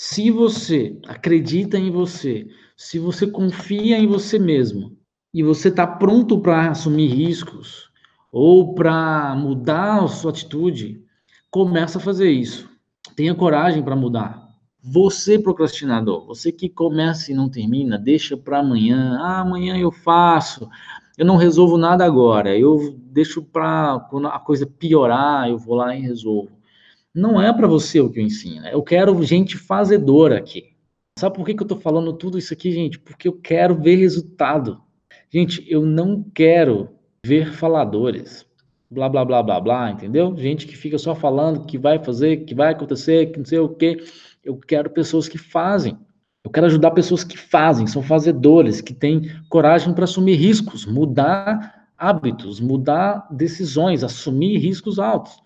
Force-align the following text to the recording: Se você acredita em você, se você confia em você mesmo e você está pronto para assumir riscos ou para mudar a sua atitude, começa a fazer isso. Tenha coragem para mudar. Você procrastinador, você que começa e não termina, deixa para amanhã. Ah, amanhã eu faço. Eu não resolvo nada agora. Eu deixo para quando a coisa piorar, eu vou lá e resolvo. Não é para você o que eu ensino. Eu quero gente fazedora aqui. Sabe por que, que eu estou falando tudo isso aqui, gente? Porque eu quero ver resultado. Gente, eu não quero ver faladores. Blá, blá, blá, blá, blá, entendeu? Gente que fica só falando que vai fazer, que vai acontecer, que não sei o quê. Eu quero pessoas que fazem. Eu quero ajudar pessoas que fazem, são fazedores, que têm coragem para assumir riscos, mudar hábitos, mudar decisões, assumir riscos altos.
Se 0.00 0.30
você 0.30 0.96
acredita 1.08 1.76
em 1.76 1.90
você, 1.90 2.46
se 2.76 3.00
você 3.00 3.26
confia 3.26 3.98
em 3.98 4.06
você 4.06 4.38
mesmo 4.38 4.96
e 5.34 5.42
você 5.42 5.70
está 5.70 5.88
pronto 5.88 6.38
para 6.38 6.70
assumir 6.70 7.08
riscos 7.08 7.90
ou 8.30 8.76
para 8.76 9.34
mudar 9.34 10.04
a 10.04 10.06
sua 10.06 10.30
atitude, 10.30 11.02
começa 11.50 11.98
a 11.98 12.00
fazer 12.00 12.30
isso. 12.30 12.70
Tenha 13.16 13.34
coragem 13.34 13.82
para 13.82 13.96
mudar. 13.96 14.48
Você 14.80 15.36
procrastinador, 15.36 16.24
você 16.24 16.52
que 16.52 16.68
começa 16.68 17.32
e 17.32 17.34
não 17.34 17.48
termina, 17.48 17.98
deixa 17.98 18.36
para 18.36 18.60
amanhã. 18.60 19.18
Ah, 19.20 19.40
amanhã 19.40 19.76
eu 19.76 19.90
faço. 19.90 20.68
Eu 21.18 21.26
não 21.26 21.34
resolvo 21.34 21.76
nada 21.76 22.04
agora. 22.04 22.56
Eu 22.56 22.96
deixo 23.10 23.42
para 23.42 23.98
quando 24.08 24.28
a 24.28 24.38
coisa 24.38 24.64
piorar, 24.64 25.48
eu 25.48 25.58
vou 25.58 25.74
lá 25.74 25.96
e 25.96 26.00
resolvo. 26.00 26.57
Não 27.14 27.40
é 27.40 27.52
para 27.52 27.66
você 27.66 28.00
o 28.00 28.10
que 28.10 28.20
eu 28.20 28.24
ensino. 28.24 28.66
Eu 28.68 28.82
quero 28.82 29.22
gente 29.22 29.56
fazedora 29.56 30.38
aqui. 30.38 30.76
Sabe 31.18 31.36
por 31.36 31.44
que, 31.44 31.54
que 31.54 31.62
eu 31.62 31.64
estou 31.64 31.80
falando 31.80 32.12
tudo 32.12 32.38
isso 32.38 32.52
aqui, 32.52 32.70
gente? 32.70 32.98
Porque 32.98 33.26
eu 33.26 33.32
quero 33.32 33.74
ver 33.74 33.96
resultado. 33.96 34.80
Gente, 35.30 35.64
eu 35.68 35.84
não 35.84 36.22
quero 36.34 36.88
ver 37.26 37.52
faladores. 37.52 38.46
Blá, 38.90 39.08
blá, 39.08 39.24
blá, 39.24 39.42
blá, 39.42 39.60
blá, 39.60 39.90
entendeu? 39.90 40.34
Gente 40.36 40.66
que 40.66 40.76
fica 40.76 40.96
só 40.96 41.14
falando 41.14 41.66
que 41.66 41.76
vai 41.76 42.02
fazer, 42.02 42.44
que 42.44 42.54
vai 42.54 42.72
acontecer, 42.72 43.32
que 43.32 43.38
não 43.38 43.44
sei 43.44 43.58
o 43.58 43.68
quê. 43.68 44.02
Eu 44.44 44.56
quero 44.56 44.90
pessoas 44.90 45.28
que 45.28 45.36
fazem. 45.36 45.98
Eu 46.44 46.50
quero 46.50 46.66
ajudar 46.66 46.92
pessoas 46.92 47.24
que 47.24 47.36
fazem, 47.36 47.86
são 47.86 48.00
fazedores, 48.00 48.80
que 48.80 48.94
têm 48.94 49.30
coragem 49.48 49.92
para 49.92 50.04
assumir 50.04 50.36
riscos, 50.36 50.86
mudar 50.86 51.88
hábitos, 51.98 52.60
mudar 52.60 53.26
decisões, 53.30 54.04
assumir 54.04 54.56
riscos 54.58 54.98
altos. 54.98 55.36